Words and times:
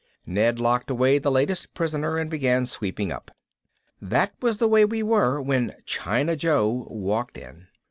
Ned 0.25 0.59
locked 0.59 0.89
away 0.89 1.19
the 1.19 1.29
latest 1.29 1.75
prisoner 1.75 2.17
and 2.17 2.27
began 2.27 2.65
sweeping 2.65 3.11
up. 3.11 3.29
That 4.01 4.33
was 4.41 4.57
the 4.57 4.67
way 4.67 4.83
we 4.83 5.03
were 5.03 5.39
when 5.39 5.75
China 5.85 6.35
Joe 6.35 6.87
walked 6.89 7.37
in. 7.37 7.67